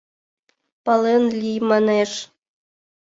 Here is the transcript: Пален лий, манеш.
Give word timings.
Пален 0.85 1.23
лий, 1.39 1.59
манеш. 1.69 2.11